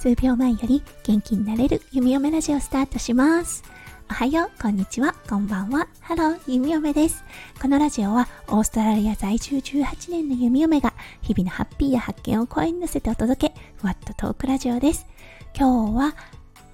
[0.00, 3.62] 数秒前より元気になれる弓嫁ラジオスタートします。
[4.10, 5.88] おはよう、こんにちは、こんばんは。
[6.00, 7.22] Hello、弓嫁です。
[7.60, 15.06] このラジオはオーストラリア在住18年の弓嫁が日々のハッピーや発見を声に乗せてお届け、ふわっとトークラジオです。
[15.54, 16.16] 今日は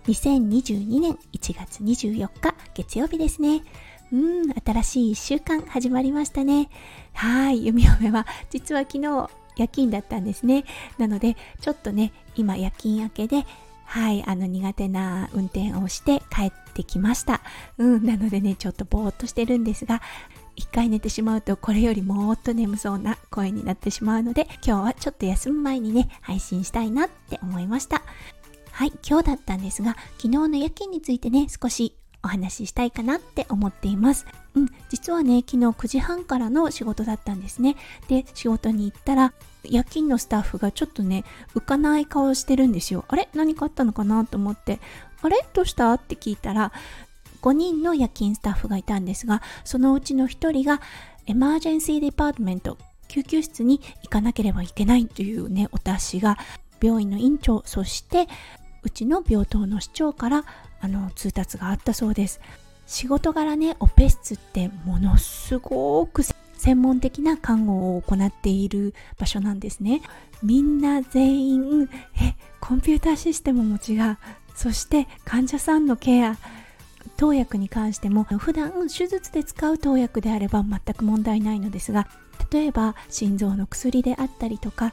[0.06, 3.64] 2022年1月24日月曜日ですね。
[4.12, 6.68] うん、新しい1週間始まりましたね。
[7.12, 10.64] はい、弓嫁は実は昨日夜勤だったんですね。
[10.98, 13.44] なので、ちょっとね、今夜勤明けで、
[13.84, 17.40] はい、あの苦手な運転をして帰ってきました。
[17.78, 20.02] うん、なのでね、ちょっとぼーっとしてるんですが、
[20.54, 28.02] 一回寝てしまうとこれよりもっと眠そうな声になってしまうので、今日はちょっと休む前にね、配信したいなって思いました。
[28.70, 31.96] はい、今日だったんですが、昨日の夜勤についてね、少し
[32.26, 34.26] お話ししたいかなって思っています。
[34.54, 37.76] うん、実はね、昨日9時半からの仕事だったんですね。
[38.08, 39.32] で、仕事に行ったら、
[39.64, 43.04] 夜勤のスタッフがちょっとね、浮かない顔してるんですよ。
[43.08, 43.28] あれ？
[43.34, 44.80] 何かあったのかなと思って、
[45.22, 45.36] あれ？
[45.54, 45.92] どうした？
[45.92, 46.72] って聞いたら、
[47.42, 50.80] 5人の夜勤スタッフがいたんですが、そのうちの1人が、
[51.26, 52.76] エマージェンシーデパートメント、
[53.08, 56.38] 救急室に行かなければいけないというね、お達しが、
[56.82, 58.26] 病院の院長、そして、
[58.86, 60.44] うちの病棟の市長から
[60.80, 62.40] あの通達があったそうです。
[62.86, 66.22] 仕事柄ねオペ室ってものすごく
[66.56, 70.02] 専門的な看護を行っている場所なんですね。
[70.40, 71.90] みんな全員
[72.22, 74.18] えコンピューターシステムも違う。
[74.54, 76.38] そして患者さんのケア
[77.16, 82.06] 投薬に関しても普段手術で使う投薬であれば全く問題ないのですが
[82.50, 84.92] 例えば心臓の薬であったりとか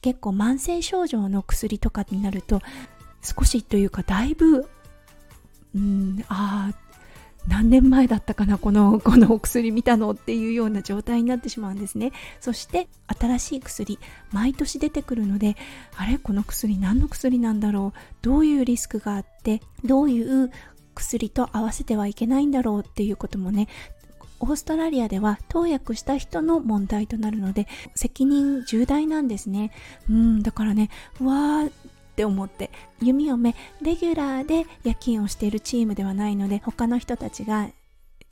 [0.00, 2.60] 結構慢性症状の薬とかになると
[3.22, 4.68] 少しというかだいぶ
[5.74, 6.90] うんああ
[7.48, 12.12] 何年前だったかなこの このお薬見たのっていうような状態になってしまうんですね。
[12.40, 13.98] そして新しい薬
[14.30, 15.56] 毎年出てくるので
[15.96, 20.50] あれこの薬何の薬なんだろうどういうリスクがあってどういう
[20.94, 23.68] 薬と合わせてはいけないんだろうっていうこともね
[24.40, 29.70] オーストラリアでは投薬した人の問題となるので責任重大なんですね。
[30.08, 31.72] うんだからねうわー
[32.20, 32.70] って思って
[33.00, 37.70] 弓嫁レギュラーで夜勤をしているチームではないので他の人たちが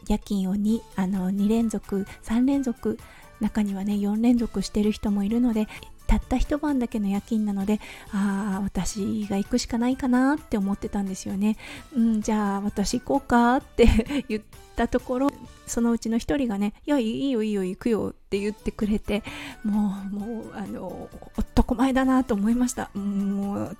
[0.08, 2.98] 夜勤を 2, あの2連続3連続
[3.40, 5.68] 中にはね4連続してる人もいるので
[6.08, 7.80] たった一晩だけの夜勤なので
[8.12, 11.58] ああ私が行くしかないかなって思ってたんですよね。
[11.94, 14.42] うんじゃあ私行こうかって 言っ
[14.74, 15.30] たところ
[15.66, 19.22] そのうちの一人がね「いやいいよいいよ行くよ」って言ってくれて
[19.62, 22.90] もうもうあの男前だなと思いました。
[22.94, 23.76] もう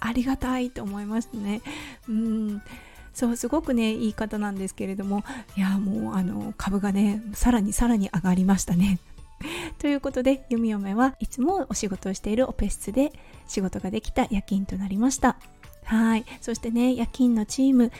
[0.00, 1.60] ありがたいと思いましたね。
[2.08, 2.62] うん
[3.12, 5.24] そうすごくねいい方なんですけれども
[5.56, 9.00] いやもうあの株がねさらにさらに上がりましたね。
[9.78, 13.12] ということで、弓嫁はいつもお仕事をしているオペ室で
[13.46, 15.36] 仕事ができた夜勤となりました。
[15.84, 16.24] はい。
[16.40, 17.92] そしてね、夜勤のチーム、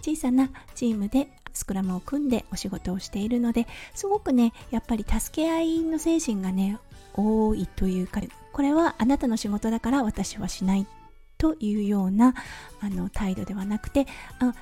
[0.00, 6.78] 小さなチームでスクラムを組んでお仕事をしているので、すごくね、やっぱり助け合いの精神がね、
[7.14, 8.20] 多いというか、
[8.52, 10.86] これはあなたの仕事だから私はしない
[11.38, 12.34] というような
[12.80, 14.06] あの態度ではなくて、
[14.38, 14.54] あ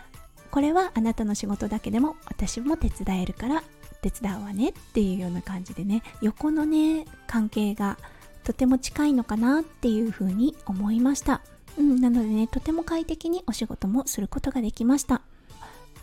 [0.50, 3.64] これはあなたの仕事だけでも私も手伝えるから
[4.10, 7.96] 手伝うわねっていうような感じでね横のね関係が
[8.42, 11.40] とても近いのかなっていうふうに思いました、
[11.78, 15.22] うん、なのでねとても快適にお仕事もすることができました。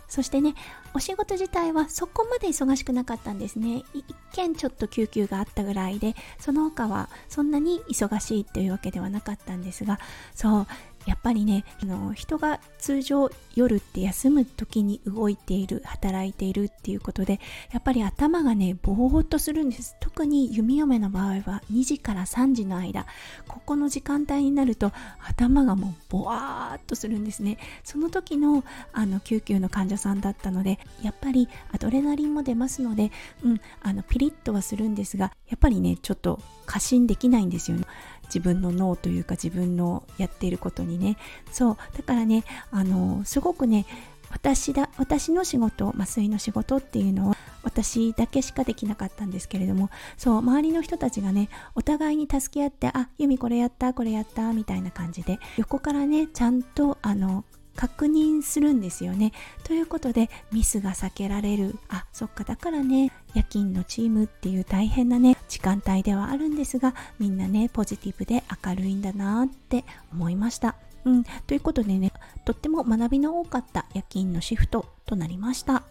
[0.07, 0.55] そしてね
[0.93, 3.83] お仕事自体はそこまで忙しくなかったんですね。
[3.93, 9.99] 一見ちょっと救急があったぐらいでその他はそんなに忙しいというわけではなかったんですが
[10.35, 10.67] そう
[11.05, 17.39] やっぱりねあの人が通常夜って休む時に動いている働いているっていうことで
[17.71, 19.95] やっぱり頭がねぼーっとするんです。
[19.99, 23.05] 特に弓嫁の場合は2時から3時の間
[23.47, 27.57] ここの時間帯になると頭がもうぼわーっとするんですね。
[27.83, 28.63] その時の
[28.93, 33.11] あの救急の患者さんだったのでやっぱりアドレナリンも出ますので、
[33.43, 37.85] うん、あのピリッとはするんですがやっぱりねちょっと過信できないんですよね。
[38.33, 41.17] 自分の脳というか自分のやっていることにね。
[41.51, 41.77] そう。
[41.97, 43.85] だからねあのすごくね
[44.31, 57.43] 私だ私の仕事麻酔の仕事っていうのは私だけしかできなかったんですけれどもそう周りの人たちがねお互いに助け合ってあユミこれやったこれやったみたいな感じで横からねちゃんとあの
[57.75, 59.31] 確認するんですよね。
[59.63, 61.77] ということでミスが避けられる。
[61.89, 70.75] あ、そっかだからね夜勤のチームっていう大変なね時間帯ではあるんですがみんなねポジティブで明るいんだなって思いました。
[71.03, 72.11] うん、ということでね
[72.45, 75.83] とっても学びの多かった夜勤のシフトとなりました。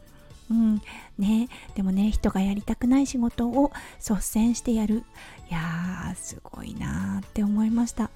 [0.51, 0.83] うん
[1.19, 5.05] ねでもね人がやりたくない仕事を率先してやる
[5.49, 8.11] いやーすごいなーって思いました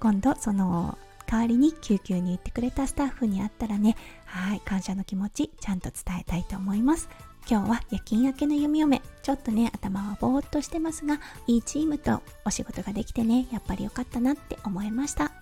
[0.00, 0.98] 今度その
[1.30, 3.96] 代わりに救急に言ってくれたスタッフに会ったらね
[4.26, 7.08] はい感謝の気持ちちゃんと伝えたいと思います。
[7.48, 15.32] 今日は夜勤明けの弓嫁ちょっとね頭はぼーっとしてますがいいチームとお仕事ができてねやっぱり良かったなって思いました。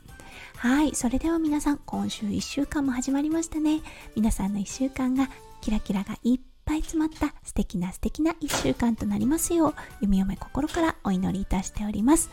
[0.56, 3.80] はいそれでは皆さん今週1週間も始まりましたね。
[4.14, 5.30] 皆さんの1週間が
[5.60, 12.30] キラキラがいっぱい詰まった素敵な素敵な1週間となりますよう弓嫁心からお祈りいたしております。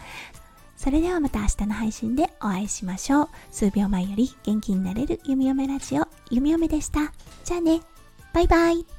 [0.76, 3.30] それではまた明日の配信でお会いしましょう。
[3.52, 7.12] 数秒前より元気になれる弓嫁ラジオ弓嫁でした。
[7.44, 7.82] じゃあね。
[8.34, 8.95] バイバイ。